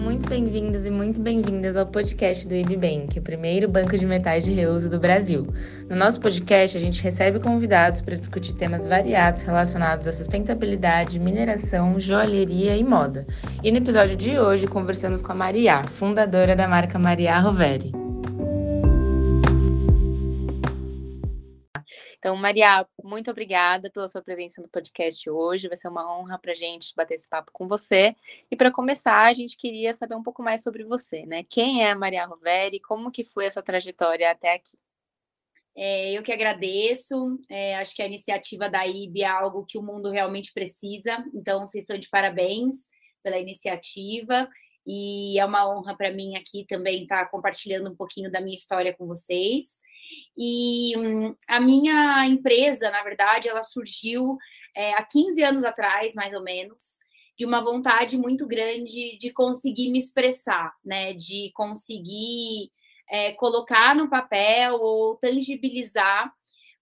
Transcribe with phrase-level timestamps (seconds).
[0.00, 4.52] muito bem-vindos e muito bem-vindas ao podcast do IBBank, o primeiro banco de metais de
[4.52, 5.46] reuso do Brasil.
[5.90, 12.00] No nosso podcast, a gente recebe convidados para discutir temas variados relacionados à sustentabilidade, mineração,
[12.00, 13.26] joalheria e moda.
[13.62, 17.99] E no episódio de hoje, conversamos com a Maria, fundadora da marca Maria Roveri.
[22.20, 25.68] Então, Maria, muito obrigada pela sua presença no podcast hoje.
[25.68, 28.14] Vai ser uma honra para a gente bater esse papo com você.
[28.50, 31.44] E para começar, a gente queria saber um pouco mais sobre você, né?
[31.48, 32.78] Quem é a Maria Roveri?
[32.78, 34.76] Como que foi a sua trajetória até aqui?
[35.74, 37.40] É, eu que agradeço.
[37.48, 41.24] É, acho que a iniciativa da IB é algo que o mundo realmente precisa.
[41.34, 42.86] Então, vocês estão de parabéns
[43.22, 44.46] pela iniciativa.
[44.86, 48.56] E é uma honra para mim aqui também estar tá compartilhando um pouquinho da minha
[48.56, 49.80] história com vocês.
[50.36, 54.36] E hum, a minha empresa, na verdade, ela surgiu
[54.74, 56.98] é, há 15 anos atrás, mais ou menos,
[57.36, 61.14] de uma vontade muito grande de conseguir me expressar, né?
[61.14, 62.70] De conseguir
[63.10, 66.32] é, colocar no papel ou tangibilizar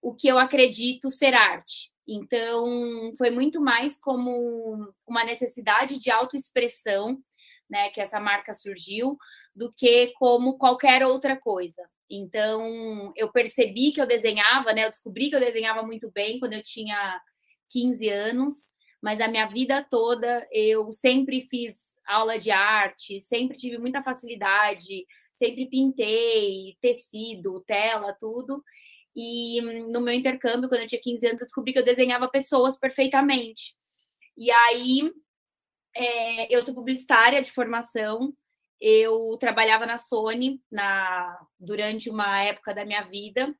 [0.01, 1.91] o que eu acredito ser arte.
[2.07, 7.21] Então, foi muito mais como uma necessidade de autoexpressão,
[7.69, 9.17] né, que essa marca surgiu,
[9.55, 11.87] do que como qualquer outra coisa.
[12.09, 14.85] Então, eu percebi que eu desenhava, né?
[14.85, 17.21] Eu descobri que eu desenhava muito bem quando eu tinha
[17.69, 18.55] 15 anos,
[19.01, 25.05] mas a minha vida toda eu sempre fiz aula de arte, sempre tive muita facilidade,
[25.35, 28.63] sempre pintei tecido, tela, tudo.
[29.15, 32.77] E no meu intercâmbio, quando eu tinha 15 anos, eu descobri que eu desenhava pessoas
[32.77, 33.75] perfeitamente.
[34.37, 35.11] E aí,
[35.95, 38.33] é, eu sou publicitária de formação,
[38.79, 43.53] eu trabalhava na Sony na, durante uma época da minha vida,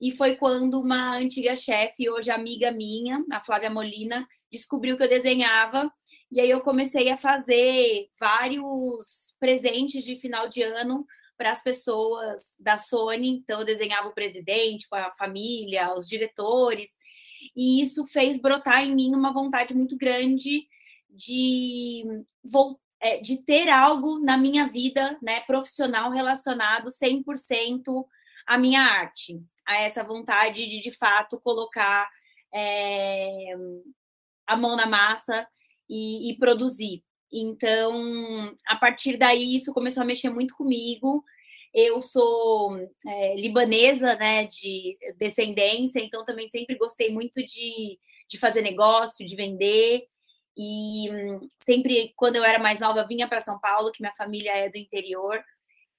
[0.00, 5.08] e foi quando uma antiga chefe, hoje amiga minha, a Flávia Molina, descobriu que eu
[5.08, 5.92] desenhava,
[6.30, 12.54] e aí eu comecei a fazer vários presentes de final de ano para as pessoas
[12.58, 13.28] da Sony.
[13.28, 16.90] Então, eu desenhava o presidente, a família, os diretores,
[17.56, 20.66] e isso fez brotar em mim uma vontade muito grande
[21.08, 22.04] de
[22.44, 28.04] voltar é, de ter algo na minha vida né, profissional relacionado 100%
[28.46, 32.08] à minha arte, a essa vontade de, de fato, colocar
[32.52, 33.54] é,
[34.46, 35.46] a mão na massa
[35.88, 37.04] e, e, produzir.
[37.30, 41.22] Então, a partir daí, isso começou a mexer muito comigo.
[41.74, 48.62] Eu sou é, libanesa, né, de descendência, então também sempre gostei muito de, de fazer
[48.62, 50.06] negócio, de vender.
[50.58, 51.08] E
[51.60, 54.76] sempre, quando eu era mais nova, vinha para São Paulo, que minha família é do
[54.76, 55.40] interior.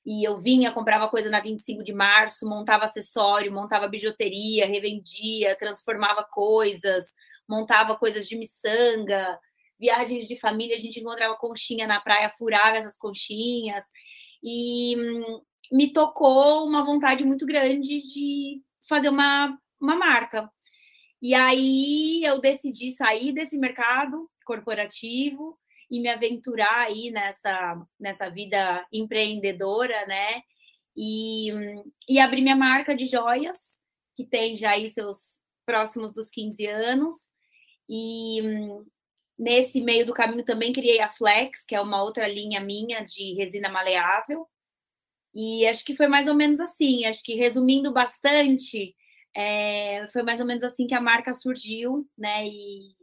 [0.06, 6.26] E eu vinha, comprava coisa na 25 de março, montava acessório, montava bijuteria, revendia, transformava
[6.26, 7.06] coisas,
[7.48, 9.40] montava coisas de miçanga.
[9.80, 13.86] Viagens de família, a gente encontrava conchinha na praia, furava essas conchinhas.
[14.44, 14.96] E
[15.72, 20.52] me tocou uma vontade muito grande de fazer uma, uma marca.
[21.22, 25.56] E aí eu decidi sair desse mercado, corporativo
[25.92, 30.42] e me aventurar aí nessa, nessa vida empreendedora, né?
[30.98, 31.52] E,
[32.10, 33.60] e abrir minha marca de joias,
[34.16, 37.16] que tem já aí seus próximos dos 15 anos.
[37.88, 38.42] E
[39.38, 43.36] nesse meio do caminho também criei a Flex, que é uma outra linha minha de
[43.36, 44.48] resina maleável.
[45.34, 47.06] E acho que foi mais ou menos assim.
[47.06, 48.96] Acho que resumindo bastante,
[49.36, 52.48] é, foi mais ou menos assim que a marca surgiu, né?
[52.48, 52.99] E,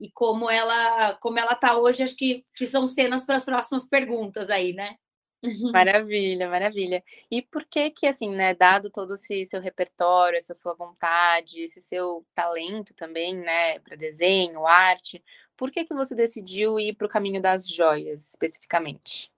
[0.00, 3.86] e como ela como ela está hoje, acho que, que são cenas para as próximas
[3.86, 4.96] perguntas aí, né?
[5.72, 7.02] Maravilha, maravilha.
[7.30, 11.80] E por que que, assim, né, dado todo esse seu repertório, essa sua vontade, esse
[11.80, 15.22] seu talento também, né, para desenho, arte,
[15.56, 19.30] por que que você decidiu ir para o caminho das joias, especificamente?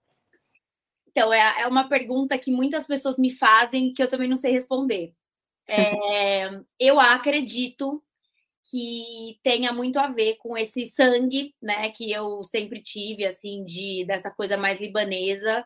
[1.07, 4.53] Então, é, é uma pergunta que muitas pessoas me fazem que eu também não sei
[4.53, 5.15] responder.
[5.73, 6.51] É,
[6.81, 8.03] eu acredito
[8.65, 14.05] que tenha muito a ver com esse sangue, né, que eu sempre tive, assim, de
[14.07, 15.65] dessa coisa mais libanesa,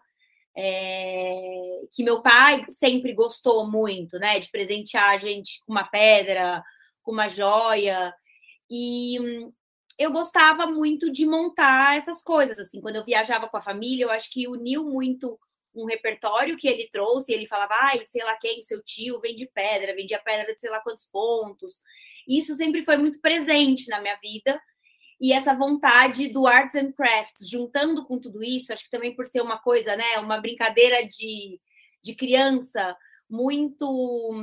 [0.56, 6.62] é, que meu pai sempre gostou muito, né, de presentear a gente com uma pedra,
[7.02, 8.14] com uma joia,
[8.70, 9.52] e hum,
[9.98, 14.10] eu gostava muito de montar essas coisas, assim, quando eu viajava com a família, eu
[14.10, 15.38] acho que uniu muito
[15.74, 19.94] um repertório que ele trouxe, ele falava, ai, sei lá quem, seu tio vende pedra,
[19.94, 21.82] vendia pedra de sei lá quantos pontos.
[22.28, 24.60] Isso sempre foi muito presente na minha vida.
[25.20, 29.26] E essa vontade do arts and crafts, juntando com tudo isso, acho que também por
[29.26, 31.60] ser uma coisa, né, uma brincadeira de,
[32.02, 32.96] de criança
[33.28, 34.34] muito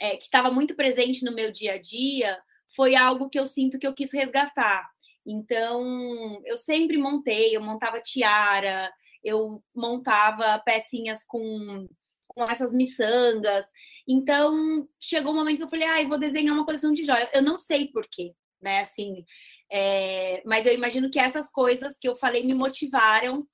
[0.00, 2.38] é, que estava muito presente no meu dia a dia,
[2.74, 4.88] foi algo que eu sinto que eu quis resgatar.
[5.26, 8.90] Então, eu sempre montei, eu montava tiara,
[9.22, 11.86] eu montava pecinhas com,
[12.28, 13.64] com essas miçangas.
[14.08, 17.28] Então, chegou um momento que eu falei, ah, eu vou desenhar uma coleção de joias.
[17.32, 18.80] Eu não sei porquê, né?
[18.80, 19.24] Assim,
[19.70, 20.42] é...
[20.44, 23.46] mas eu imagino que essas coisas que eu falei me motivaram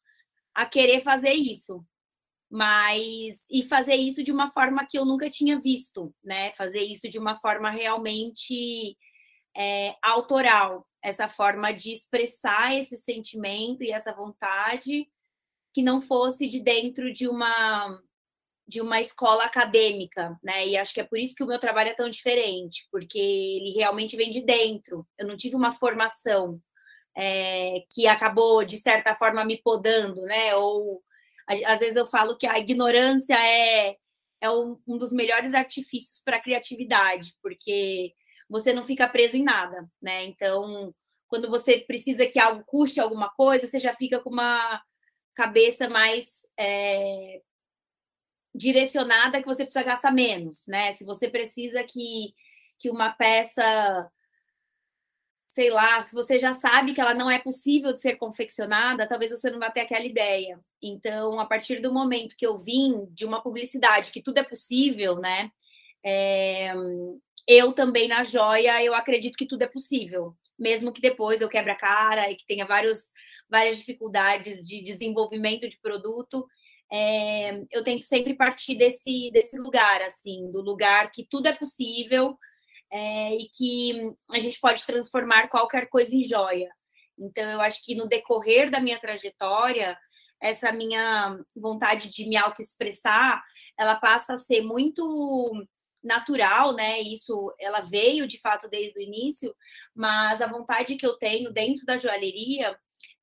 [0.55, 1.85] a querer fazer isso.
[2.49, 6.53] Mas, e fazer isso de uma forma que eu nunca tinha visto, né?
[6.53, 8.97] Fazer isso de uma forma realmente
[9.57, 15.09] é, autoral, essa forma de expressar esse sentimento e essa vontade
[15.77, 18.01] que não fosse de dentro de uma
[18.67, 20.67] de uma escola acadêmica, né?
[20.67, 23.75] E acho que é por isso que o meu trabalho é tão diferente, porque ele
[23.75, 25.07] realmente vem de dentro.
[25.19, 26.59] Eu não tive uma formação
[27.15, 30.55] é, que acabou de certa forma me podando, né?
[30.57, 31.03] Ou
[31.47, 33.97] às vezes eu falo que a ignorância é
[34.41, 38.15] é um, dos melhores artifícios para a criatividade, porque
[38.49, 40.25] você não fica preso em nada, né?
[40.25, 40.95] Então,
[41.29, 44.83] quando você precisa que algo custe alguma coisa, você já fica com uma
[45.37, 47.43] cabeça mais é,
[48.55, 50.95] direcionada que você precisa gastar menos, né?
[50.95, 52.35] Se você precisa que,
[52.79, 54.11] que uma peça,
[55.49, 59.31] sei lá, se você já sabe que ela não é possível de ser confeccionada, talvez
[59.31, 60.59] você não vá ter aquela ideia.
[60.83, 65.17] Então, a partir do momento que eu vim de uma publicidade que tudo é possível,
[65.17, 65.51] né?
[66.05, 66.73] É,
[67.47, 71.73] eu também na joia, eu acredito que tudo é possível, mesmo que depois eu quebre
[71.73, 73.11] a cara e que tenha vários,
[73.49, 76.47] várias dificuldades de desenvolvimento de produto,
[76.91, 82.39] é, eu tento sempre partir desse, desse lugar, assim, do lugar que tudo é possível
[82.91, 86.71] é, e que a gente pode transformar qualquer coisa em joia.
[87.19, 89.99] Então, eu acho que no decorrer da minha trajetória,
[90.41, 93.43] essa minha vontade de me autoexpressar,
[93.79, 95.67] ela passa a ser muito
[96.03, 97.01] natural, né?
[97.01, 99.55] Isso ela veio de fato desde o início,
[99.95, 102.79] mas a vontade que eu tenho dentro da joalheria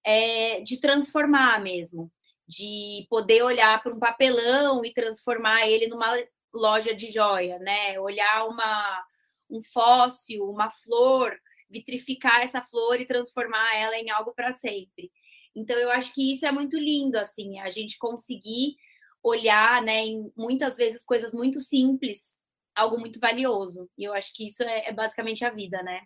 [0.05, 2.11] é de transformar mesmo,
[2.47, 6.07] de poder olhar para um papelão e transformar ele numa
[6.53, 7.99] loja de joia, né?
[7.99, 9.03] Olhar uma
[9.49, 11.37] um fóssil, uma flor,
[11.69, 15.11] vitrificar essa flor e transformar ela em algo para sempre.
[15.55, 18.75] Então eu acho que isso é muito lindo assim, a gente conseguir
[19.21, 22.35] olhar, né, em muitas vezes coisas muito simples
[22.75, 23.89] algo muito valioso.
[23.97, 26.01] E eu acho que isso é, é basicamente a vida, né?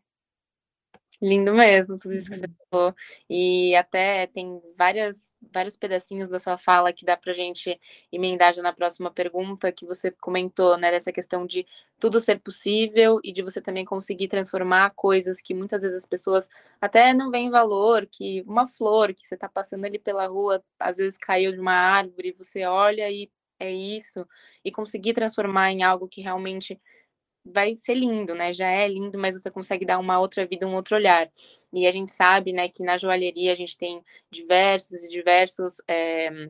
[1.19, 2.53] Lindo mesmo, tudo isso que você uhum.
[2.69, 2.95] falou.
[3.27, 7.79] E até tem várias, vários pedacinhos da sua fala que dá para gente
[8.11, 11.65] emendar já na próxima pergunta, que você comentou, né, dessa questão de
[11.99, 16.47] tudo ser possível e de você também conseguir transformar coisas que muitas vezes as pessoas
[16.79, 20.97] até não veem valor, que uma flor que você está passando ali pela rua, às
[20.97, 23.27] vezes caiu de uma árvore, você olha e
[23.59, 24.23] é isso,
[24.63, 26.79] e conseguir transformar em algo que realmente
[27.53, 28.53] vai ser lindo, né?
[28.53, 31.29] Já é lindo, mas você consegue dar uma outra vida, um outro olhar.
[31.73, 36.49] E a gente sabe, né, que na joalheria a gente tem diversos e diversos é,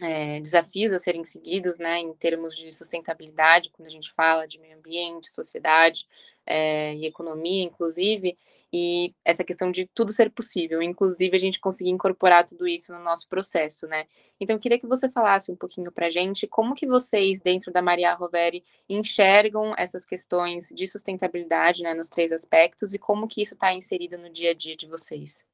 [0.00, 4.58] é, desafios a serem seguidos, né, em termos de sustentabilidade, quando a gente fala de
[4.58, 6.06] meio ambiente, sociedade
[6.50, 8.36] é, e economia, inclusive,
[8.72, 12.98] e essa questão de tudo ser possível, inclusive a gente conseguir incorporar tudo isso no
[12.98, 14.06] nosso processo, né.
[14.40, 17.72] Então, eu queria que você falasse um pouquinho para a gente como que vocês, dentro
[17.72, 23.42] da Maria Roveri, enxergam essas questões de sustentabilidade, né, nos três aspectos, e como que
[23.42, 25.44] isso está inserido no dia a dia de vocês.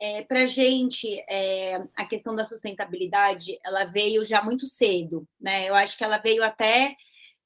[0.00, 5.68] É, para a gente, é, a questão da sustentabilidade, ela veio já muito cedo, né?
[5.68, 6.96] Eu acho que ela veio até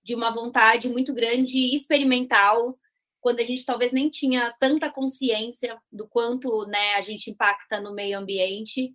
[0.08, 2.78] de uma vontade muito grande experimental,
[3.20, 7.92] quando a gente talvez nem tinha tanta consciência do quanto né, a gente impacta no
[7.92, 8.94] meio ambiente,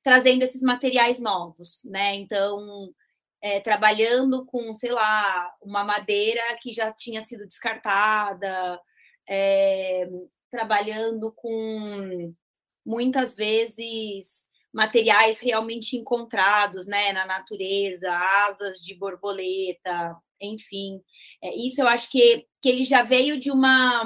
[0.00, 2.14] trazendo esses materiais novos, né?
[2.14, 2.94] Então,
[3.42, 8.80] é, trabalhando com, sei lá, uma madeira que já tinha sido descartada,
[9.28, 10.08] é,
[10.52, 12.32] trabalhando com
[12.86, 18.08] muitas vezes materiais realmente encontrados né, na natureza,
[18.46, 21.00] asas de borboleta, enfim.
[21.42, 24.04] É, isso eu acho que, que ele já veio de uma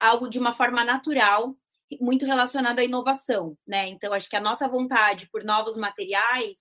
[0.00, 1.54] algo de uma forma natural,
[2.00, 3.88] muito relacionado à inovação, né?
[3.88, 6.58] Então, acho que a nossa vontade por novos materiais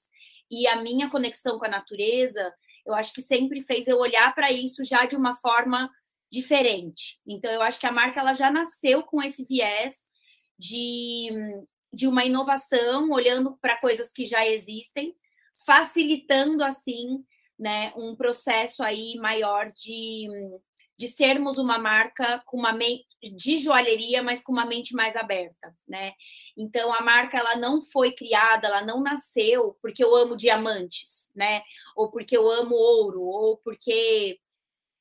[0.51, 2.53] e a minha conexão com a natureza,
[2.85, 5.89] eu acho que sempre fez eu olhar para isso já de uma forma
[6.31, 7.19] diferente.
[7.25, 10.07] Então, eu acho que a marca ela já nasceu com esse viés
[10.57, 11.29] de,
[11.93, 15.15] de uma inovação, olhando para coisas que já existem,
[15.65, 17.23] facilitando assim
[17.59, 20.27] né, um processo aí maior de,
[20.97, 22.77] de sermos uma marca com uma
[23.21, 26.13] de joalheria, mas com uma mente mais aberta, né?
[26.57, 31.63] Então a marca ela não foi criada, ela não nasceu porque eu amo diamantes, né?
[31.95, 34.39] Ou porque eu amo ouro, ou porque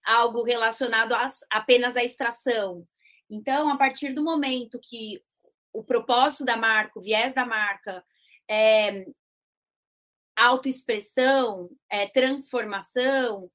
[0.05, 2.87] algo relacionado a, apenas à extração.
[3.31, 5.23] Então, a partir do momento que
[5.73, 8.03] o propósito da marca, o viés da marca
[8.51, 9.07] é
[10.39, 13.51] autoexpressão, é transformação,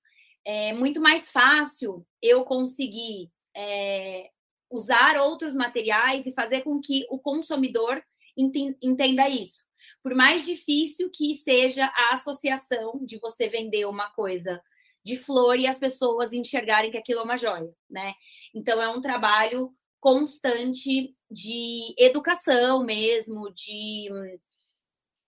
[0.46, 4.30] é muito mais fácil eu conseguir é,
[4.70, 8.04] usar outros materiais e fazer com que o consumidor
[8.36, 9.64] entenda isso.
[10.02, 14.62] Por mais difícil que seja a associação de você vender uma coisa
[15.04, 18.14] de flor e as pessoas enxergarem que aquilo é uma joia, né?
[18.54, 24.10] Então é um trabalho constante de educação mesmo, de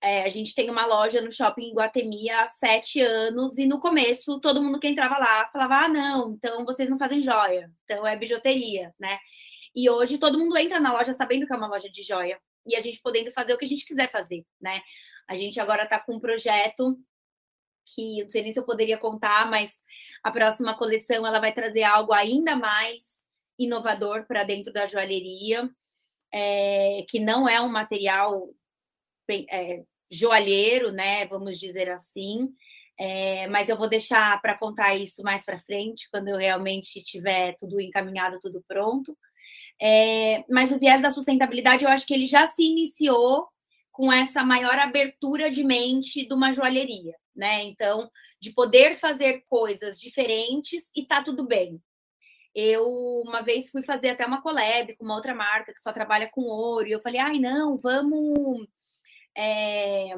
[0.05, 4.39] é, a gente tem uma loja no shopping Guatemi há sete anos e no começo
[4.39, 8.15] todo mundo que entrava lá falava: ah, não, então vocês não fazem joia, então é
[8.15, 9.17] bijuteria, né?
[9.75, 12.75] E hoje todo mundo entra na loja sabendo que é uma loja de joia e
[12.75, 14.79] a gente podendo fazer o que a gente quiser fazer, né?
[15.27, 16.99] A gente agora está com um projeto
[17.95, 19.73] que não sei nem se eu poderia contar, mas
[20.23, 23.25] a próxima coleção ela vai trazer algo ainda mais
[23.57, 25.67] inovador para dentro da joalheria,
[26.31, 28.53] é, que não é um material
[29.49, 29.83] é,
[30.15, 31.25] joalheiro, né?
[31.27, 32.49] Vamos dizer assim.
[32.97, 37.53] É, mas eu vou deixar para contar isso mais para frente, quando eu realmente tiver
[37.59, 39.17] tudo encaminhado, tudo pronto.
[39.81, 43.47] É, mas o viés da sustentabilidade, eu acho que ele já se iniciou
[43.91, 47.63] com essa maior abertura de mente de uma joalheria, né?
[47.63, 51.81] Então, de poder fazer coisas diferentes e tá tudo bem.
[52.53, 52.85] Eu
[53.25, 56.41] uma vez fui fazer até uma collab com uma outra marca que só trabalha com
[56.41, 58.67] ouro, e eu falei, ai, não, vamos
[59.35, 60.13] é,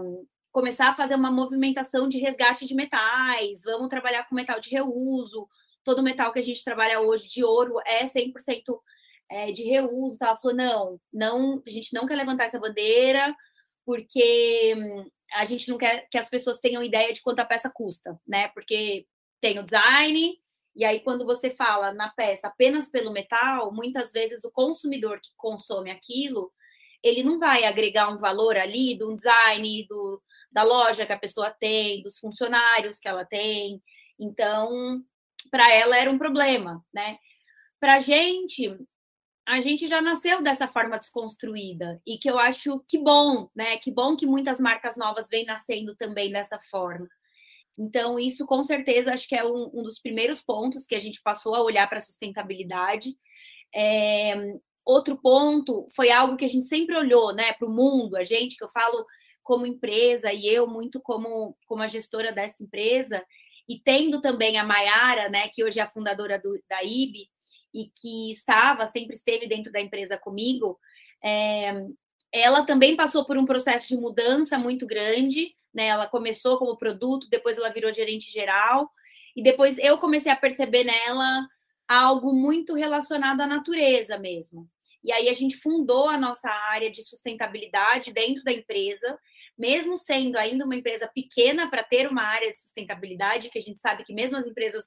[0.52, 5.48] começar a fazer uma movimentação de resgate de metais, vamos trabalhar com metal de reuso.
[5.84, 8.34] Todo metal que a gente trabalha hoje de ouro é 100%
[9.30, 10.18] é, de reuso.
[10.22, 13.36] Ela falou: não, não, a gente não quer levantar essa bandeira,
[13.86, 17.70] porque hum, a gente não quer que as pessoas tenham ideia de quanto a peça
[17.70, 18.50] custa, né?
[18.50, 19.08] Porque
[19.40, 20.40] tem o design,
[20.78, 25.32] e aí, quando você fala na peça apenas pelo metal, muitas vezes o consumidor que
[25.36, 26.54] consome aquilo
[27.04, 31.52] ele não vai agregar um valor ali do design, do, da loja que a pessoa
[31.52, 33.82] tem, dos funcionários que ela tem.
[34.20, 35.04] Então,
[35.52, 37.18] para ela era um problema, né?
[37.80, 38.76] Para a gente,
[39.46, 43.78] a gente já nasceu dessa forma desconstruída e que eu acho que bom, né?
[43.78, 47.08] Que bom que muitas marcas novas vêm nascendo também dessa forma.
[47.78, 51.22] Então, isso com certeza acho que é um, um dos primeiros pontos que a gente
[51.22, 53.16] passou a olhar para a sustentabilidade.
[53.74, 54.34] É,
[54.88, 58.56] Outro ponto foi algo que a gente sempre olhou, né, para o mundo, a gente,
[58.56, 59.06] que eu falo
[59.44, 63.22] como empresa e eu muito como, como a gestora dessa empresa,
[63.68, 67.28] e tendo também a Maiara, né, que hoje é a fundadora do, da IB
[67.74, 70.80] e que estava, sempre esteve dentro da empresa comigo,
[71.22, 71.74] é,
[72.32, 75.88] ela também passou por um processo de mudança muito grande, né?
[75.88, 78.90] Ela começou como produto, depois ela virou gerente geral,
[79.36, 81.46] e depois eu comecei a perceber nela
[81.88, 84.70] algo muito relacionado à natureza mesmo.
[85.08, 89.18] E aí a gente fundou a nossa área de sustentabilidade dentro da empresa,
[89.58, 93.80] mesmo sendo ainda uma empresa pequena para ter uma área de sustentabilidade, que a gente
[93.80, 94.84] sabe que mesmo as empresas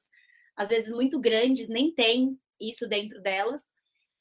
[0.54, 3.62] às vezes muito grandes nem têm isso dentro delas,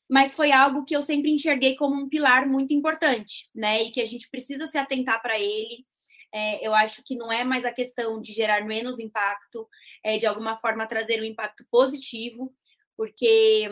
[0.10, 3.84] mas foi algo que eu sempre enxerguei como um pilar muito importante, né?
[3.84, 5.86] E que a gente precisa se atentar para ele.
[6.34, 9.68] É, eu acho que não é mais a questão de gerar menos impacto,
[10.02, 12.56] é de alguma forma trazer um impacto positivo,
[12.96, 13.68] porque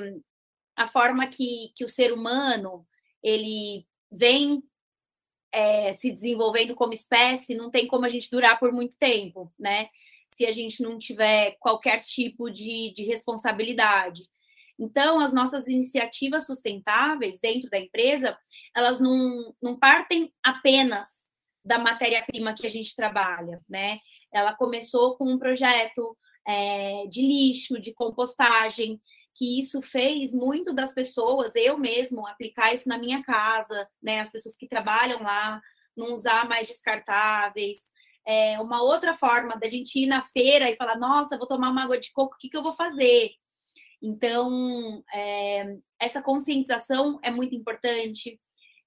[0.77, 2.88] a forma que, que o ser humano
[3.24, 4.63] ele vem
[5.51, 9.89] é, se desenvolvendo como espécie, não tem como a gente durar por muito tempo, né?
[10.31, 14.24] Se a gente não tiver qualquer tipo de, de responsabilidade.
[14.79, 18.38] Então, as nossas iniciativas sustentáveis dentro da empresa,
[18.75, 21.07] elas não, não partem apenas
[21.65, 24.00] da matéria-prima que a gente trabalha, né?
[24.31, 26.15] Ela começou com um projeto
[26.48, 29.01] é, de lixo, de compostagem,
[29.38, 34.22] que isso fez muito das pessoas, eu mesmo, aplicar isso na minha casa, né?
[34.22, 35.62] As pessoas que trabalham lá,
[35.96, 37.82] não usar mais descartáveis.
[38.25, 41.84] É uma outra forma da gente ir na feira e falar, nossa, vou tomar uma
[41.84, 43.32] água de coco, o que, que eu vou fazer?
[44.01, 48.39] Então, é, essa conscientização é muito importante.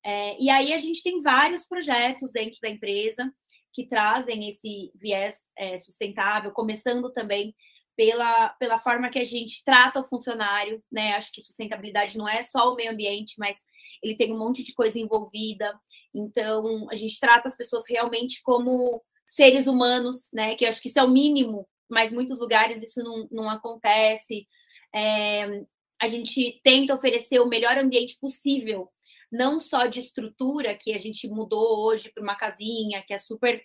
[0.05, 3.33] É, e aí a gente tem vários projetos dentro da empresa
[3.73, 7.55] que trazem esse viés é, sustentável, começando também
[8.01, 11.13] pela, pela forma que a gente trata o funcionário, né?
[11.13, 13.59] Acho que sustentabilidade não é só o meio ambiente, mas
[14.03, 15.79] ele tem um monte de coisa envolvida.
[16.15, 20.55] Então, a gente trata as pessoas realmente como seres humanos, né?
[20.55, 24.49] Que acho que isso é o mínimo, mas muitos lugares isso não, não acontece.
[24.95, 25.63] É,
[26.01, 28.91] a gente tenta oferecer o melhor ambiente possível,
[29.31, 33.63] não só de estrutura, que a gente mudou hoje para uma casinha, que é super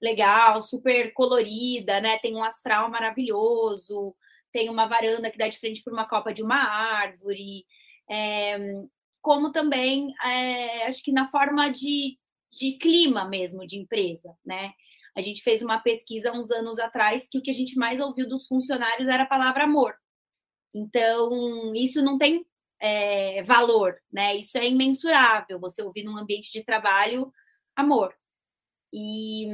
[0.00, 2.18] legal, super colorida, né?
[2.18, 4.14] Tem um astral maravilhoso,
[4.52, 7.64] tem uma varanda que dá de frente para uma copa de uma árvore.
[8.10, 8.58] É,
[9.22, 12.18] como também, é, acho que na forma de,
[12.50, 14.72] de clima mesmo de empresa, né?
[15.16, 18.28] A gente fez uma pesquisa uns anos atrás que o que a gente mais ouviu
[18.28, 19.94] dos funcionários era a palavra amor.
[20.74, 22.44] Então, isso não tem
[22.78, 24.36] é, valor, né?
[24.36, 27.32] Isso é imensurável, você ouvir num ambiente de trabalho
[27.74, 28.14] amor.
[28.92, 29.46] E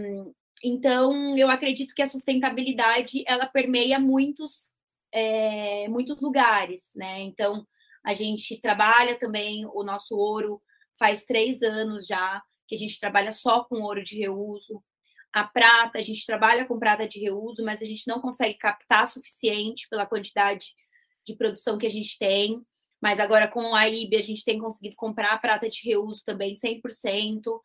[0.65, 4.71] então eu acredito que a sustentabilidade ela permeia muitos
[5.12, 7.21] é, muitos lugares, né?
[7.21, 7.67] Então
[8.05, 10.62] a gente trabalha também o nosso ouro
[10.99, 14.83] faz três anos já que a gente trabalha só com ouro de reuso.
[15.33, 19.07] A prata, a gente trabalha com prata de reuso, mas a gente não consegue captar
[19.07, 20.75] suficiente pela quantidade
[21.27, 22.62] de produção que a gente tem.
[23.01, 27.61] Mas agora com a IB a gente tem conseguido comprar prata de reuso também 100%.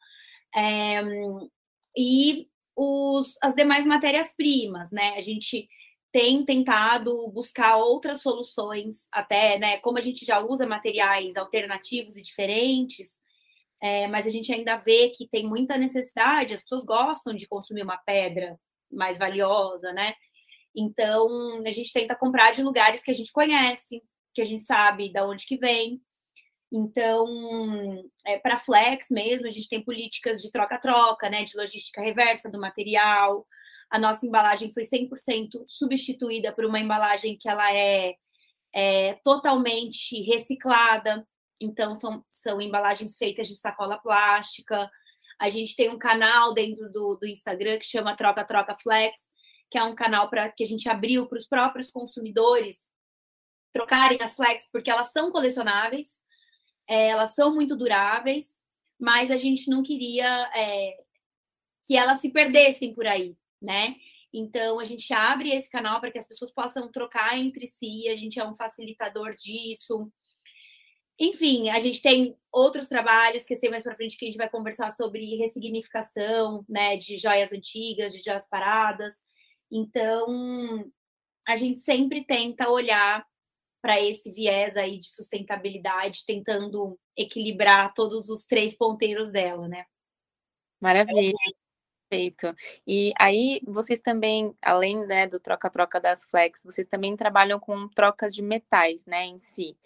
[0.55, 1.01] É,
[1.97, 5.15] e os, as demais matérias-primas, né?
[5.17, 5.67] A gente
[6.11, 9.77] tem tentado buscar outras soluções, até, né?
[9.79, 13.19] Como a gente já usa materiais alternativos e diferentes,
[13.81, 17.83] é, mas a gente ainda vê que tem muita necessidade, as pessoas gostam de consumir
[17.83, 18.59] uma pedra
[18.91, 20.13] mais valiosa, né?
[20.75, 24.01] Então, a gente tenta comprar de lugares que a gente conhece,
[24.33, 26.01] que a gente sabe de onde que vem.
[26.71, 27.25] Então,
[28.25, 32.59] é, para Flex mesmo, a gente tem políticas de troca-troca, né, de logística reversa do
[32.59, 33.47] material.
[33.89, 38.15] A nossa embalagem foi 100% substituída por uma embalagem que ela é,
[38.73, 41.25] é totalmente reciclada.
[41.61, 44.89] Então, são, são embalagens feitas de sacola plástica.
[45.39, 49.29] A gente tem um canal dentro do, do Instagram que chama Troca Troca Flex,
[49.71, 52.89] que é um canal para que a gente abriu para os próprios consumidores
[53.73, 56.23] trocarem as flex, porque elas são colecionáveis,
[56.87, 58.59] é, elas são muito duráveis,
[58.99, 60.97] mas a gente não queria é,
[61.85, 63.95] que elas se perdessem por aí, né?
[64.33, 68.15] Então a gente abre esse canal para que as pessoas possam trocar entre si, a
[68.15, 70.11] gente é um facilitador disso.
[71.19, 74.49] Enfim, a gente tem outros trabalhos que sei mais para frente que a gente vai
[74.49, 79.15] conversar sobre ressignificação, né, de joias antigas, de joias paradas.
[79.71, 80.85] Então,
[81.47, 83.25] a gente sempre tenta olhar
[83.87, 89.85] para esse viés aí de sustentabilidade, tentando equilibrar todos os três ponteiros dela, né?
[90.77, 91.31] Maravilha.
[92.09, 92.53] Perfeito.
[92.85, 98.35] E aí, vocês também, além né, do troca-troca das flex, vocês também trabalham com trocas
[98.35, 99.77] de metais, né, em si.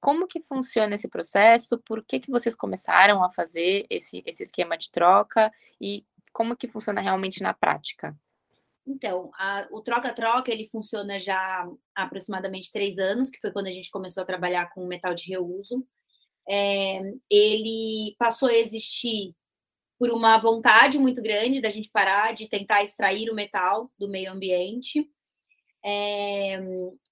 [0.00, 1.76] Como que funciona esse processo?
[1.80, 5.52] Por que, que vocês começaram a fazer esse, esse esquema de troca?
[5.78, 8.16] E como que funciona realmente na prática?
[8.86, 11.36] Então, a, o troca-troca ele funciona já
[11.94, 15.28] há aproximadamente três anos, que foi quando a gente começou a trabalhar com metal de
[15.28, 15.86] reuso.
[16.48, 19.34] É, ele passou a existir
[19.98, 24.32] por uma vontade muito grande da gente parar de tentar extrair o metal do meio
[24.32, 25.08] ambiente.
[25.84, 26.60] É,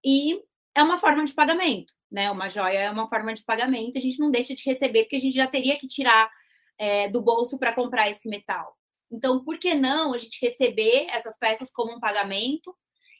[0.05, 0.43] e
[0.75, 2.31] é uma forma de pagamento né?
[2.31, 5.21] Uma joia é uma forma de pagamento, a gente não deixa de receber, porque a
[5.21, 6.31] gente já teria que tirar
[6.79, 8.77] é, do bolso para comprar esse metal.
[9.11, 12.75] Então, por que não a gente receber essas peças como um pagamento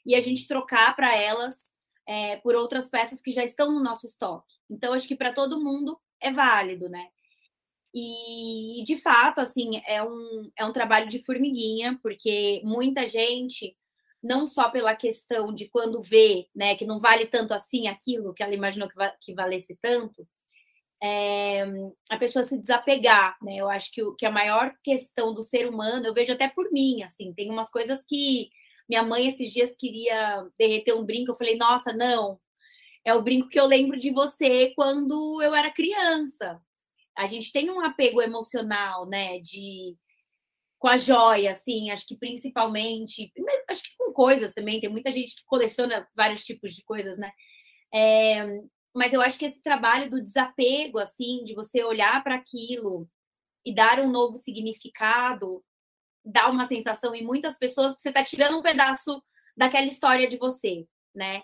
[0.05, 1.55] e a gente trocar para elas
[2.07, 4.55] é, por outras peças que já estão no nosso estoque?
[4.69, 7.07] Então, acho que para todo mundo é válido, né?
[7.93, 13.75] E, de fato, assim, é um, é um trabalho de formiguinha, porque muita gente
[14.21, 18.43] não só pela questão de quando vê, né, que não vale tanto assim aquilo que
[18.43, 20.27] ela imaginou que, va que valesse tanto,
[21.01, 21.63] é,
[22.09, 23.57] a pessoa se desapegar, né?
[23.57, 26.71] Eu acho que, o, que a maior questão do ser humano, eu vejo até por
[26.71, 28.49] mim, assim, tem umas coisas que
[28.87, 32.39] minha mãe esses dias queria derreter um brinco, eu falei, nossa, não,
[33.05, 36.61] é o brinco que eu lembro de você quando eu era criança.
[37.17, 39.95] A gente tem um apego emocional, né, de
[40.79, 43.33] com a joia, assim, acho que principalmente,
[43.69, 47.31] acho que com coisas também, tem muita gente que coleciona vários tipos de coisas, né?
[47.93, 48.45] É,
[48.95, 53.07] mas eu acho que esse trabalho do desapego, assim, de você olhar para aquilo
[53.65, 55.63] e dar um novo significado,
[56.25, 59.21] dá uma sensação em muitas pessoas que você está tirando um pedaço
[59.55, 61.43] daquela história de você, né?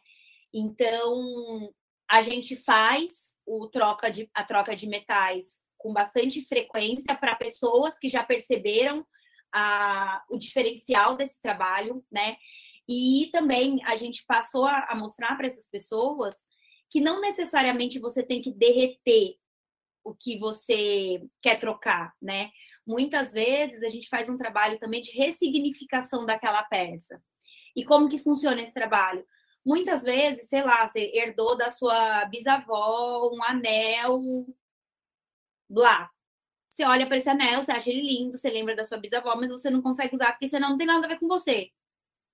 [0.54, 1.74] Então,
[2.10, 7.98] a gente faz o troca de, a troca de metais com bastante frequência para pessoas
[7.98, 9.06] que já perceberam
[9.54, 12.38] a, o diferencial desse trabalho, né?
[12.88, 16.36] E também a gente passou a, a mostrar para essas pessoas
[16.96, 19.36] que não necessariamente você tem que derreter
[20.02, 22.52] o que você quer trocar, né?
[22.88, 27.22] Muitas vezes a gente faz um trabalho também de ressignificação daquela peça.
[27.76, 29.28] E como que funciona esse trabalho?
[29.66, 34.46] Muitas vezes, sei lá, você herdou da sua bisavó um anel
[35.70, 36.10] lá,
[36.70, 39.50] você olha para esse anel, você acha ele lindo, você lembra da sua bisavó, mas
[39.50, 41.74] você não consegue usar porque senão não tem nada a ver com você,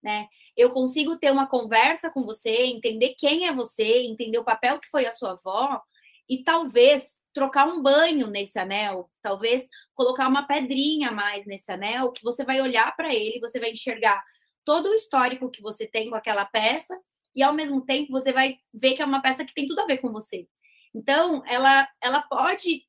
[0.03, 0.27] né?
[0.55, 4.89] Eu consigo ter uma conversa com você, entender quem é você, entender o papel que
[4.89, 5.81] foi a sua avó
[6.27, 12.11] e talvez trocar um banho nesse anel, talvez colocar uma pedrinha a mais nesse anel,
[12.11, 14.21] que você vai olhar para ele, você vai enxergar
[14.65, 16.99] todo o histórico que você tem com aquela peça,
[17.35, 19.85] e ao mesmo tempo você vai ver que é uma peça que tem tudo a
[19.85, 20.47] ver com você.
[20.93, 22.85] Então, ela, ela pode.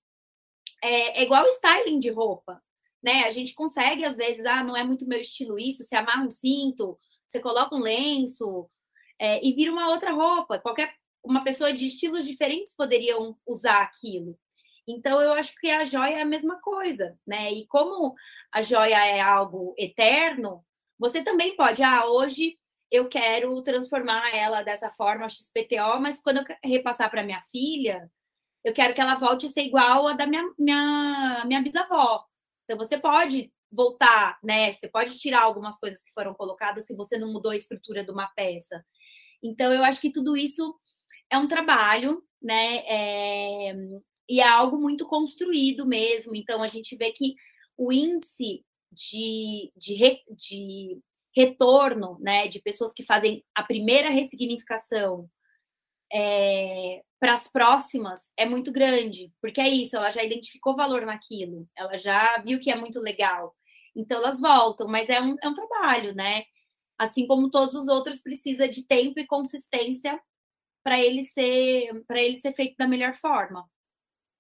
[0.83, 2.61] É, é igual styling de roupa,
[3.03, 3.25] né?
[3.25, 6.31] A gente consegue, às vezes, ah, não é muito meu estilo isso, você amarra um
[6.31, 8.69] cinto, você coloca um lenço,
[9.19, 10.59] é, e vira uma outra roupa.
[10.59, 14.37] Qualquer uma pessoa de estilos diferentes poderiam usar aquilo.
[14.87, 17.53] Então, eu acho que a joia é a mesma coisa, né?
[17.53, 18.15] E como
[18.51, 20.65] a joia é algo eterno,
[20.99, 22.59] você também pode, ah, hoje
[22.91, 28.11] eu quero transformar ela dessa forma, XPTO, mas quando eu repassar para minha filha,
[28.65, 32.25] eu quero que ela volte a ser igual a da minha, minha, minha bisavó.
[32.73, 34.73] Então, você pode voltar, né?
[34.73, 38.11] Você pode tirar algumas coisas que foram colocadas se você não mudou a estrutura de
[38.11, 38.83] uma peça.
[39.43, 40.75] Então, eu acho que tudo isso
[41.31, 42.77] é um trabalho, né?
[42.87, 43.75] É...
[44.27, 46.35] E é algo muito construído mesmo.
[46.35, 47.35] Então, a gente vê que
[47.77, 50.99] o índice de, de, de
[51.37, 55.29] retorno, né, de pessoas que fazem a primeira ressignificação
[56.13, 61.69] é, para as próximas é muito grande, porque é isso, ela já identificou valor naquilo,
[61.77, 63.55] ela já viu que é muito legal,
[63.97, 66.45] então elas voltam, mas é um, é um trabalho, né?
[66.99, 70.21] Assim como todos os outros, precisa de tempo e consistência
[70.85, 73.69] para ele ser para ele ser feito da melhor forma.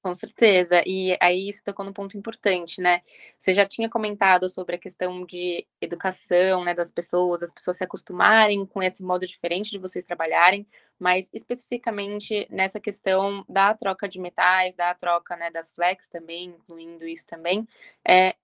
[0.02, 0.82] Com certeza.
[0.84, 3.02] E aí isso tocou num ponto importante, né?
[3.38, 7.84] Você já tinha comentado sobre a questão de educação, né, das pessoas, as pessoas se
[7.84, 10.66] acostumarem com esse modo diferente de vocês trabalharem,
[11.02, 17.04] mas especificamente nessa questão da troca de metais, da troca, né, das flex também, incluindo
[17.08, 17.66] isso também,
[18.06, 18.36] é,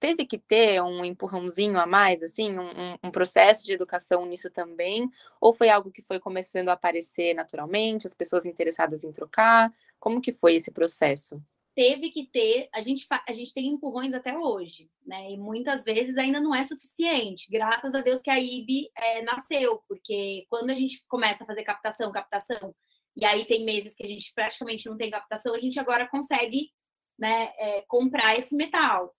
[0.00, 5.08] teve que ter um empurrãozinho a mais, assim, um, um, processo de educação nisso também?
[5.40, 9.70] Ou foi algo que foi começando a aparecer naturalmente, as pessoas interessadas em trocar?
[10.00, 11.40] Como que foi esse processo?
[11.74, 15.30] Teve que ter, a gente, a gente tem empurrões até hoje, né?
[15.30, 17.50] E muitas vezes ainda não é suficiente.
[17.50, 21.62] Graças a Deus que a IB é, nasceu, porque quando a gente começa a fazer
[21.62, 22.74] captação, captação,
[23.16, 26.70] e aí tem meses que a gente praticamente não tem captação, a gente agora consegue
[27.18, 29.14] né, é, comprar esse metal.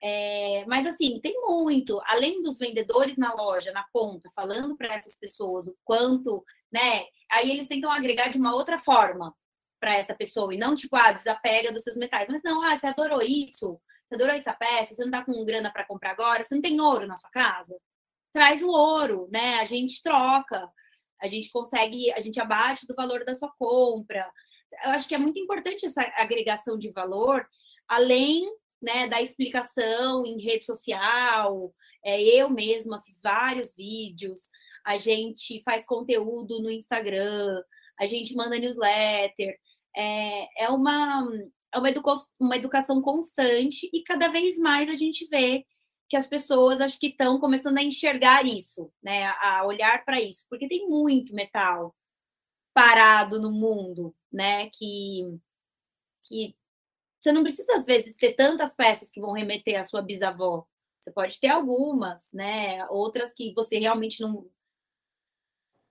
[0.00, 5.16] É, mas assim, tem muito, além dos vendedores na loja, na ponta, falando para essas
[5.16, 7.04] pessoas o quanto, né?
[7.30, 9.34] Aí eles tentam agregar de uma outra forma
[9.86, 12.26] para essa pessoa e não tipo, ah, desapega dos seus metais.
[12.28, 15.72] Mas não, ah, você adorou isso, você adorou essa peça, você não tá com grana
[15.72, 17.72] para comprar agora, você não tem ouro na sua casa?
[18.32, 19.60] Traz o ouro, né?
[19.60, 20.68] A gente troca,
[21.22, 24.28] a gente consegue, a gente abate do valor da sua compra.
[24.84, 27.46] Eu acho que é muito importante essa agregação de valor,
[27.86, 28.44] além
[28.82, 31.72] né, da explicação em rede social.
[32.04, 34.50] É, eu mesma fiz vários vídeos,
[34.84, 37.62] a gente faz conteúdo no Instagram,
[38.00, 39.56] a gente manda newsletter.
[39.96, 41.28] É, é uma,
[41.74, 45.64] é uma, educa uma educação constante e cada vez mais a gente vê
[46.08, 50.44] que as pessoas acho que estão começando a enxergar isso, né, a olhar para isso,
[50.48, 51.96] porque tem muito metal
[52.74, 55.22] parado no mundo, né, que,
[56.28, 56.54] que
[57.26, 60.64] você não precisa, às vezes, ter tantas peças que vão remeter à sua bisavó.
[61.00, 62.86] Você pode ter algumas, né?
[62.88, 64.48] Outras que você realmente não.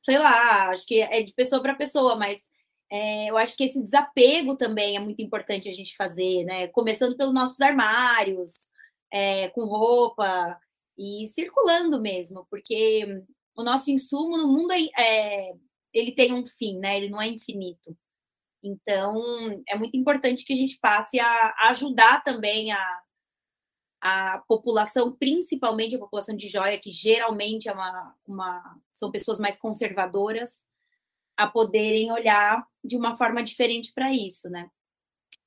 [0.06, 2.48] Sei lá, acho que é de pessoa para pessoa, mas
[2.92, 6.68] é, eu acho que esse desapego também é muito importante a gente fazer, né?
[6.68, 8.70] Começando pelos nossos armários,
[9.12, 10.60] é, com roupa
[10.98, 13.24] e circulando mesmo, porque
[13.56, 15.54] o nosso insumo no mundo é, é,
[15.94, 16.98] ele tem um fim, né?
[16.98, 17.98] Ele não é infinito.
[18.64, 23.02] Então, é muito importante que a gente passe a, ajudar também a,
[24.02, 29.58] a população, principalmente a população de joia, que geralmente é uma, uma, são pessoas mais
[29.58, 30.66] conservadoras,
[31.38, 34.70] a poderem olhar de uma forma diferente para isso, né?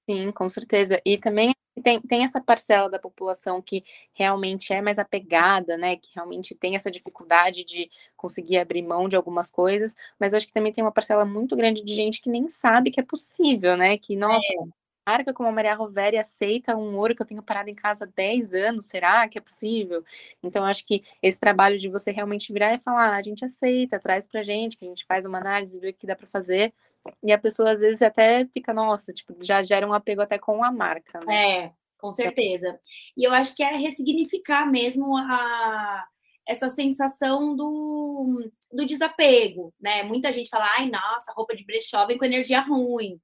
[0.09, 1.01] Sim, com certeza.
[1.05, 5.97] E também tem, tem essa parcela da população que realmente é mais apegada, né?
[5.97, 10.47] Que realmente tem essa dificuldade de conseguir abrir mão de algumas coisas, mas eu acho
[10.47, 13.77] que também tem uma parcela muito grande de gente que nem sabe que é possível,
[13.77, 13.99] né?
[13.99, 14.78] Que, nossa, é.
[15.09, 18.09] Marca como a Maria Roveri aceita um ouro que eu tenho parado em casa há
[18.15, 20.05] 10 anos, será que é possível?
[20.43, 23.99] Então, acho que esse trabalho de você realmente virar e falar, ah, a gente aceita,
[23.99, 26.75] traz pra gente, que a gente faz uma análise, vê o que dá para fazer,
[27.23, 30.63] e a pessoa às vezes até fica, nossa, tipo, já gera um apego até com
[30.63, 31.65] a marca, né?
[31.65, 32.79] É, com certeza.
[33.17, 36.07] E eu acho que é ressignificar mesmo a
[36.47, 40.03] essa sensação do, do desapego, né?
[40.03, 43.19] Muita gente fala, ai, nossa, roupa de brechó vem com energia ruim.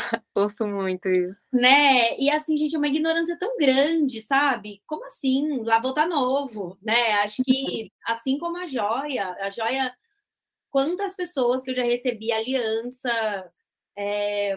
[0.34, 1.40] Ouço muito isso.
[1.52, 2.18] Né?
[2.18, 4.82] E assim, gente, é uma ignorância tão grande, sabe?
[4.86, 5.62] Como assim?
[5.62, 7.12] Lá voltar novo, né?
[7.14, 9.94] Acho que assim como a joia, a joia
[10.70, 13.10] quantas pessoas que eu já recebi aliança,
[13.98, 14.56] é,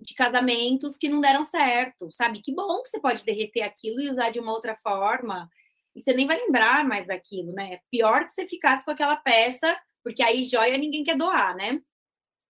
[0.00, 2.42] de casamentos que não deram certo, sabe?
[2.42, 5.48] Que bom que você pode derreter aquilo e usar de uma outra forma,
[5.94, 7.78] e você nem vai lembrar mais daquilo, né?
[7.90, 11.80] Pior que você ficasse com aquela peça, porque aí joia ninguém quer doar, né?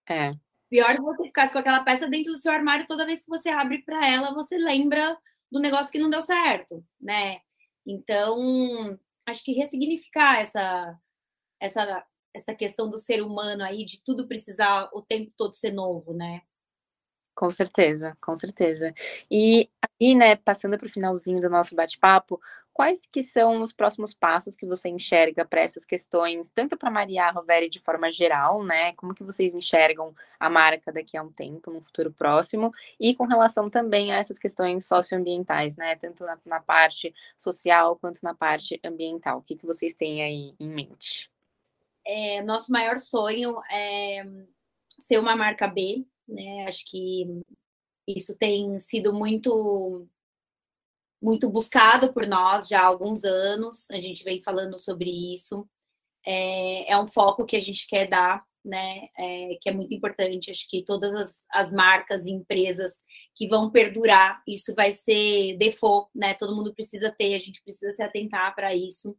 [0.09, 0.31] É.
[0.75, 3.47] Pior que você ficasse com aquela peça dentro do seu armário, toda vez que você
[3.47, 5.17] abre para ela, você lembra
[5.49, 7.39] do negócio que não deu certo, né?
[7.87, 10.99] Então, acho que ressignificar essa
[11.61, 16.13] essa essa questão do ser humano aí de tudo precisar o tempo todo ser novo,
[16.13, 16.41] né?
[17.35, 18.93] Com certeza, com certeza.
[19.29, 19.69] E
[19.99, 22.39] aí, né, passando para o finalzinho do nosso bate-papo,
[22.71, 27.29] quais que são os próximos passos que você enxerga para essas questões, tanto para Maria
[27.31, 28.93] Roveri de forma geral, né?
[28.93, 33.25] Como que vocês enxergam a marca daqui a um tempo, no futuro próximo, e com
[33.25, 35.97] relação também a essas questões socioambientais, né?
[35.97, 39.39] Tanto na, na parte social quanto na parte ambiental.
[39.39, 41.29] O que, que vocês têm aí em mente?
[42.07, 44.25] É, nosso maior sonho é
[44.99, 46.65] ser uma marca B, né?
[46.67, 47.41] Acho que
[48.07, 50.07] isso tem sido muito
[51.21, 53.89] muito buscado por nós já há alguns anos.
[53.89, 55.67] A gente vem falando sobre isso.
[56.25, 59.07] É, é um foco que a gente quer dar, né?
[59.17, 60.51] É, que é muito importante.
[60.51, 62.93] Acho que todas as, as marcas e empresas
[63.35, 66.35] que vão perdurar, isso vai ser default, né?
[66.35, 69.17] Todo mundo precisa ter, a gente precisa se atentar para isso.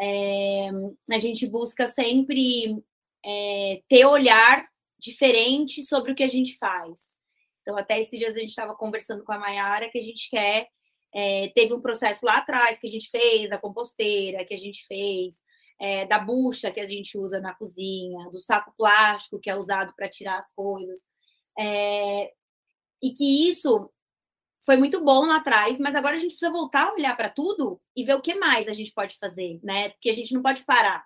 [0.00, 0.70] É,
[1.10, 2.82] a gente busca sempre
[3.24, 4.69] é, ter olhar
[5.00, 7.18] diferente sobre o que a gente faz.
[7.62, 10.68] Então, até esses dias a gente estava conversando com a Mayara que a gente quer.
[11.12, 14.86] É, teve um processo lá atrás que a gente fez, da composteira que a gente
[14.86, 15.36] fez,
[15.80, 19.92] é, da bucha que a gente usa na cozinha, do saco plástico que é usado
[19.96, 21.00] para tirar as coisas.
[21.58, 22.32] É,
[23.02, 23.90] e que isso
[24.64, 27.80] foi muito bom lá atrás, mas agora a gente precisa voltar a olhar para tudo
[27.96, 29.88] e ver o que mais a gente pode fazer, né?
[29.90, 31.04] Porque a gente não pode parar.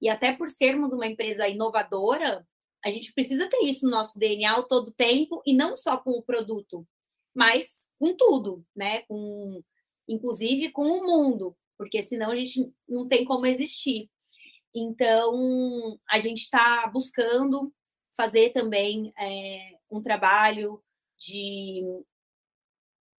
[0.00, 2.46] E até por sermos uma empresa inovadora,
[2.84, 6.22] a gente precisa ter isso no nosso DNA todo tempo e não só com o
[6.22, 6.86] produto,
[7.34, 9.02] mas com tudo, né?
[9.02, 9.62] Com,
[10.06, 14.08] inclusive com o mundo, porque senão a gente não tem como existir.
[14.74, 17.72] Então, a gente está buscando
[18.16, 20.82] fazer também é, um trabalho
[21.18, 21.82] de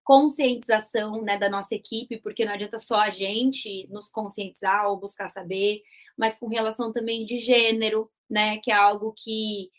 [0.04, 5.28] conscientização né, da nossa equipe, porque não adianta só a gente nos conscientizar ou buscar
[5.28, 5.82] saber,
[6.20, 8.58] mas com relação também de gênero, né?
[8.58, 9.70] Que é algo que,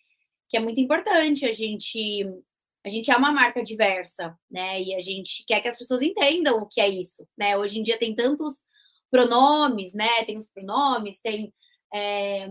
[0.50, 1.46] que é muito importante.
[1.46, 2.26] A gente
[2.84, 4.82] a gente é uma marca diversa, né?
[4.82, 7.56] E a gente quer que as pessoas entendam o que é isso, né?
[7.56, 8.56] Hoje em dia tem tantos
[9.12, 10.26] pronomes, né?
[10.26, 11.54] Tem os pronomes, tem
[11.94, 12.50] é,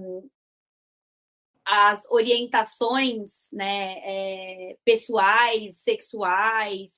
[1.66, 3.94] as orientações, né?
[4.04, 6.92] É, pessoais, sexuais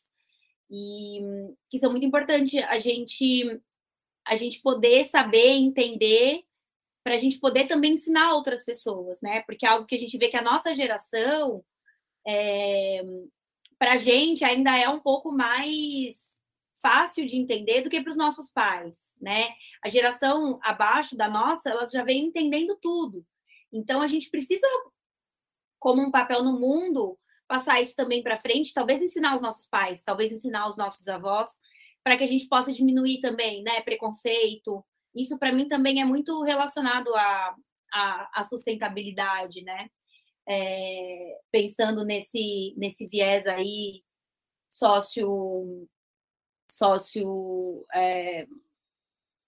[0.71, 1.23] e
[1.71, 3.59] que são muito importantes a gente
[4.27, 6.45] a gente poder saber entender
[7.05, 9.43] para a gente poder também ensinar outras pessoas, né?
[9.43, 11.65] Porque é algo que a gente vê que a nossa geração,
[12.27, 13.03] é,
[13.79, 16.17] para a gente, ainda é um pouco mais
[16.81, 19.49] fácil de entender do que para os nossos pais, né?
[19.83, 23.25] A geração abaixo da nossa, elas já vem entendendo tudo.
[23.73, 24.67] Então, a gente precisa,
[25.79, 30.03] como um papel no mundo, passar isso também para frente, talvez ensinar os nossos pais,
[30.03, 31.51] talvez ensinar os nossos avós,
[32.03, 34.85] para que a gente possa diminuir também, né, preconceito,
[35.15, 37.57] isso para mim também é muito relacionado à,
[37.93, 39.89] à, à sustentabilidade, né?
[40.49, 44.03] É, pensando nesse, nesse viés aí
[44.71, 45.89] sócio,
[46.71, 48.47] sócio é,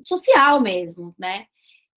[0.04, 1.46] social mesmo, né?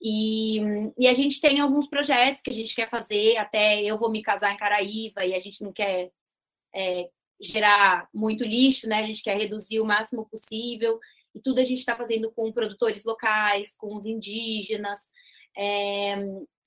[0.01, 0.59] E,
[0.97, 4.21] e a gente tem alguns projetos que a gente quer fazer, até eu vou me
[4.21, 6.11] casar em Caraíva e a gente não quer
[6.73, 7.09] é,
[7.41, 8.97] gerar muito lixo, né?
[8.97, 10.99] A gente quer reduzir o máximo possível
[11.37, 14.99] e tudo a gente está fazendo com produtores locais, com os indígenas.
[15.55, 16.15] É,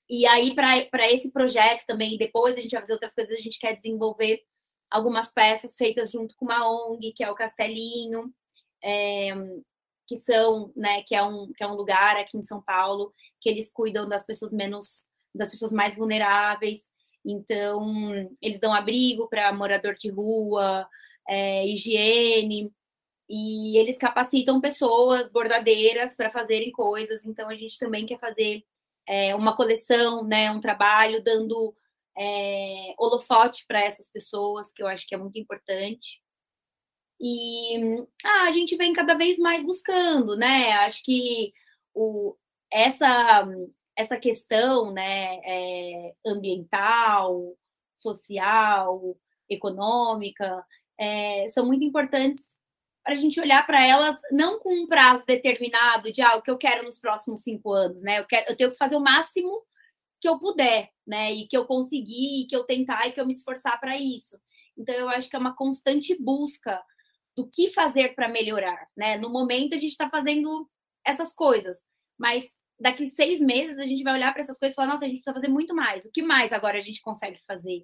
[0.09, 3.59] e aí, para esse projeto também, depois a gente vai fazer outras coisas, a gente
[3.59, 4.41] quer desenvolver
[4.89, 8.33] algumas peças feitas junto com uma ONG, que é o Castelinho,
[8.83, 9.31] é,
[10.07, 13.49] que são, né, que é, um, que é um lugar aqui em São Paulo, que
[13.49, 16.89] eles cuidam das pessoas menos, das pessoas mais vulneráveis.
[17.25, 20.87] Então, eles dão abrigo para morador de rua,
[21.27, 22.73] é, higiene,
[23.33, 27.25] e eles capacitam pessoas bordadeiras para fazerem coisas.
[27.25, 28.61] Então a gente também quer fazer
[29.07, 31.73] é, uma coleção, né, um trabalho dando
[32.17, 36.21] é, holofote para essas pessoas, que eu acho que é muito importante.
[37.21, 40.73] E ah, a gente vem cada vez mais buscando, né?
[40.73, 41.53] Acho que
[41.93, 42.35] o,
[42.69, 43.47] essa,
[43.95, 47.55] essa questão né, é, ambiental,
[47.97, 49.17] social,
[49.47, 50.65] econômica,
[50.99, 52.60] é, são muito importantes
[53.03, 56.51] para a gente olhar para elas não com um prazo determinado de algo ah, que
[56.51, 58.19] eu quero nos próximos cinco anos, né?
[58.19, 59.63] Eu, quero, eu tenho que fazer o máximo
[60.19, 61.33] que eu puder, né?
[61.33, 64.39] E que eu conseguir, que eu tentar e que eu me esforçar para isso.
[64.77, 66.81] Então, eu acho que é uma constante busca
[67.35, 69.17] do que fazer para melhorar, né?
[69.17, 70.69] No momento, a gente está fazendo
[71.03, 71.77] essas coisas,
[72.17, 75.07] mas daqui seis meses a gente vai olhar para essas coisas e falar: nossa, a
[75.07, 76.05] gente precisa fazer muito mais.
[76.05, 77.83] O que mais agora a gente consegue fazer?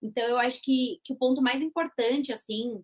[0.00, 2.82] Então, eu acho que, que o ponto mais importante, assim,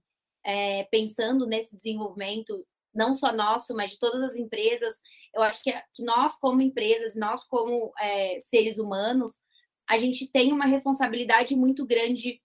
[0.48, 4.94] é, pensando nesse desenvolvimento, não só nosso, mas de todas as empresas,
[5.34, 9.42] eu acho que, que nós, como empresas, nós, como é, seres humanos,
[9.86, 12.40] a gente tem uma responsabilidade muito grande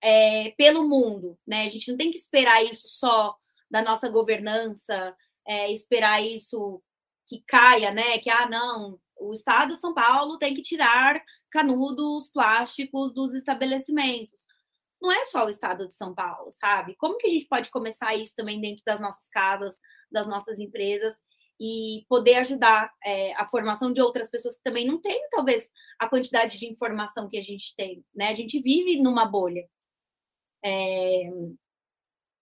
[0.00, 1.64] é, pelo mundo, né?
[1.64, 3.36] A gente não tem que esperar isso só
[3.68, 6.80] da nossa governança, é, esperar isso
[7.26, 8.18] que caia, né?
[8.18, 14.47] Que, ah, não, o Estado de São Paulo tem que tirar canudos plásticos dos estabelecimentos.
[15.00, 16.96] Não é só o Estado de São Paulo, sabe?
[16.96, 19.76] Como que a gente pode começar isso também dentro das nossas casas,
[20.10, 21.14] das nossas empresas
[21.60, 26.08] e poder ajudar é, a formação de outras pessoas que também não têm, talvez, a
[26.08, 28.28] quantidade de informação que a gente tem, né?
[28.28, 29.68] A gente vive numa bolha.
[30.64, 31.30] É,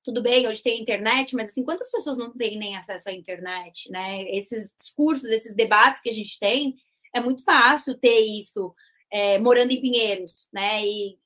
[0.05, 3.91] tudo bem, hoje tem internet, mas assim, quantas pessoas não têm nem acesso à internet,
[3.91, 4.23] né?
[4.31, 6.77] Esses discursos, esses debates que a gente tem,
[7.15, 8.75] é muito fácil ter isso
[9.11, 10.87] é, morando em Pinheiros, né?
[10.87, 11.19] E,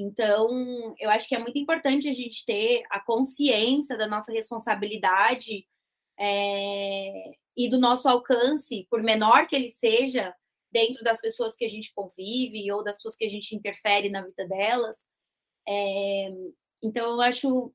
[0.00, 5.66] então, eu acho que é muito importante a gente ter a consciência da nossa responsabilidade
[6.18, 10.34] é, e do nosso alcance, por menor que ele seja,
[10.72, 14.22] dentro das pessoas que a gente convive ou das pessoas que a gente interfere na
[14.22, 14.96] vida delas.
[15.68, 16.30] É,
[16.82, 17.72] então, eu acho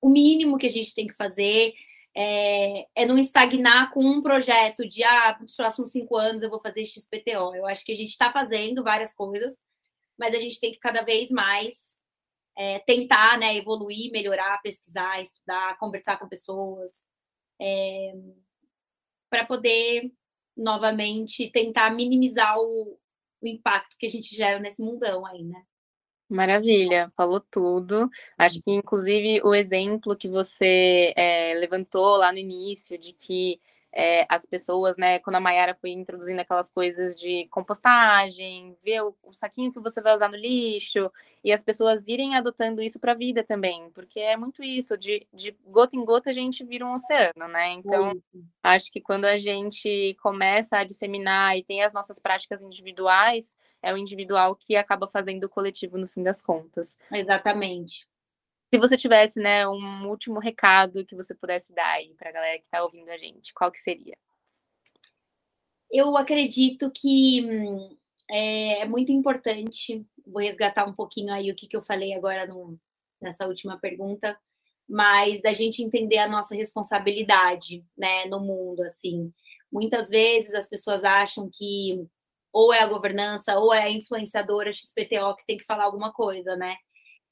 [0.00, 1.74] o mínimo que a gente tem que fazer
[2.16, 6.60] é, é, não estagnar com um projeto de, ah, nos próximos cinco anos eu vou
[6.60, 7.54] fazer XPTO.
[7.54, 9.54] Eu acho que a gente está fazendo várias coisas,
[10.18, 11.94] mas a gente tem que cada vez mais
[12.56, 16.90] é, tentar né, evoluir, melhorar, pesquisar, estudar, conversar com pessoas,
[17.60, 18.12] é,
[19.28, 20.12] para poder
[20.56, 22.98] novamente tentar minimizar o,
[23.42, 25.62] o impacto que a gente gera nesse mundão aí, né?
[26.28, 28.08] Maravilha, falou tudo.
[28.38, 33.60] Acho que, inclusive, o exemplo que você é, levantou lá no início, de que
[33.94, 39.14] é, as pessoas, né, quando a Mayara foi introduzindo aquelas coisas de compostagem, ver o,
[39.22, 41.10] o, saquinho que você vai usar no lixo,
[41.44, 45.24] e as pessoas irem adotando isso para a vida também, porque é muito isso, de,
[45.32, 47.72] de gota em gota a gente vira um oceano, né?
[47.72, 48.20] Então,
[48.62, 53.94] acho que quando a gente começa a disseminar e tem as nossas práticas individuais, é
[53.94, 56.98] o individual que acaba fazendo o coletivo no fim das contas.
[57.12, 58.08] Exatamente.
[58.74, 62.58] Se você tivesse, né, um último recado que você pudesse dar aí para a galera
[62.58, 64.18] que está ouvindo a gente, qual que seria?
[65.88, 67.96] Eu acredito que hum,
[68.28, 72.76] é muito importante, vou resgatar um pouquinho aí o que, que eu falei agora no,
[73.22, 74.36] nessa última pergunta,
[74.88, 79.32] mas da gente entender a nossa responsabilidade, né, no mundo, assim.
[79.70, 82.04] Muitas vezes as pessoas acham que
[82.52, 86.56] ou é a governança ou é a influenciadora XPTO que tem que falar alguma coisa,
[86.56, 86.76] né?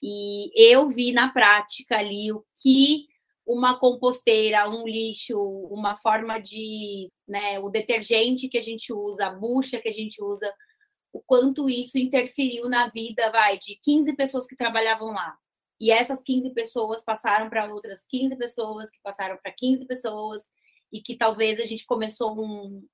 [0.02, 3.06] E eu vi na prática ali o que
[3.46, 9.30] uma composteira, um lixo, uma forma de, né, o detergente que a gente usa, a
[9.30, 10.52] bucha que a gente usa,
[11.12, 15.36] o quanto isso interferiu na vida, vai, de 15 pessoas que trabalhavam lá.
[15.80, 20.42] E essas 15 pessoas passaram para outras 15 pessoas, que passaram para 15 pessoas,
[20.92, 22.86] e que talvez a gente começou um,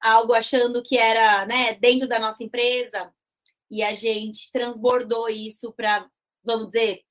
[0.00, 3.12] algo achando que era, né, dentro da nossa empresa,
[3.70, 6.08] e a gente transbordou isso para
[6.44, 7.02] vamos dizer,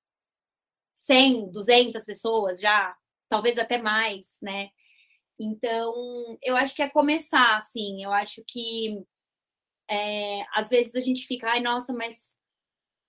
[0.97, 2.95] 100, 200 pessoas já,
[3.27, 4.69] talvez até mais, né?
[5.39, 9.03] Então, eu acho que é começar, assim, eu acho que
[9.89, 12.37] é, às vezes a gente fica, ai, nossa, mas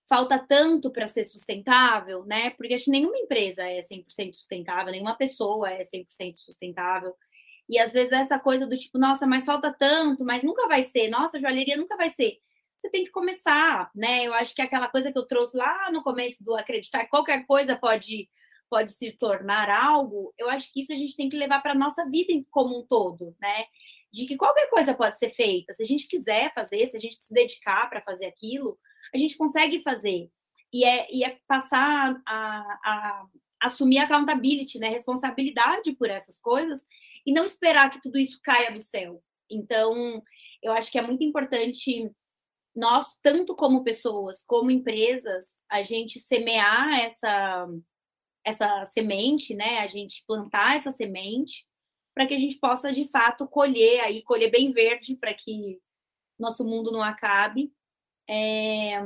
[0.09, 2.51] falta tanto para ser sustentável, né?
[2.51, 7.15] Porque acho que nenhuma empresa é 100% sustentável, nenhuma pessoa é 100% sustentável.
[7.69, 11.09] E às vezes essa coisa do tipo, nossa, mas falta tanto, mas nunca vai ser,
[11.09, 12.41] nossa, joalheria nunca vai ser
[12.81, 14.25] você tem que começar, né?
[14.25, 17.11] Eu acho que é aquela coisa que eu trouxe lá no começo do acreditar que
[17.11, 18.29] qualquer coisa pode
[18.71, 21.75] pode se tornar algo, eu acho que isso a gente tem que levar para a
[21.75, 23.65] nossa vida como um todo, né?
[24.13, 25.75] De que qualquer coisa pode ser feita.
[25.75, 28.79] Se a gente quiser fazer, se a gente se dedicar para fazer aquilo,
[29.13, 30.31] a gente consegue fazer.
[30.73, 33.27] E é, e é passar a, a
[33.61, 34.89] assumir accountability, né?
[34.89, 36.81] Responsabilidade por essas coisas
[37.27, 39.21] e não esperar que tudo isso caia do céu.
[39.51, 40.23] Então,
[40.63, 42.09] eu acho que é muito importante
[42.75, 47.69] nós, tanto como pessoas, como empresas, a gente semear essa,
[48.45, 49.81] essa semente, né?
[49.81, 51.67] A gente plantar essa semente
[52.15, 55.81] para que a gente possa, de fato, colher aí, colher bem verde para que
[56.39, 57.73] nosso mundo não acabe.
[58.29, 59.01] É,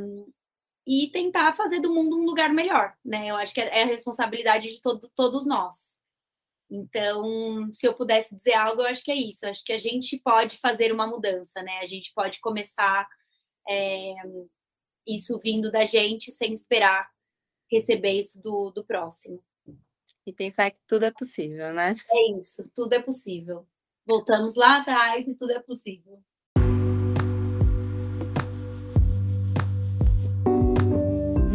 [0.86, 3.28] e tentar fazer do mundo um lugar melhor, né?
[3.28, 5.98] Eu acho que é a responsabilidade de todo, todos nós.
[6.70, 9.44] Então, se eu pudesse dizer algo, eu acho que é isso.
[9.44, 11.78] Eu acho que a gente pode fazer uma mudança, né?
[11.78, 13.08] A gente pode começar
[13.68, 14.14] é,
[15.06, 17.08] isso vindo da gente sem esperar
[17.70, 19.42] receber isso do, do próximo.
[20.26, 21.94] E pensar que tudo é possível, né?
[22.10, 23.66] É isso, tudo é possível.
[24.06, 26.22] Voltamos lá atrás e tudo é possível.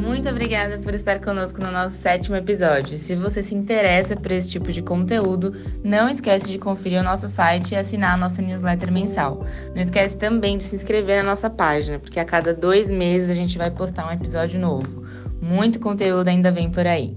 [0.09, 2.97] Muito obrigada por estar conosco no nosso sétimo episódio.
[2.97, 5.53] Se você se interessa por esse tipo de conteúdo,
[5.83, 9.45] não esquece de conferir o nosso site e assinar a nossa newsletter mensal.
[9.71, 13.35] Não esquece também de se inscrever na nossa página, porque a cada dois meses a
[13.35, 15.05] gente vai postar um episódio novo.
[15.39, 17.15] Muito conteúdo ainda vem por aí.